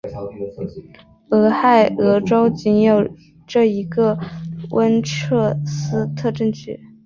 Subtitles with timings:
[1.29, 3.07] 俄亥俄州仅有
[3.45, 4.17] 这一个
[4.71, 6.79] 温彻斯特镇区。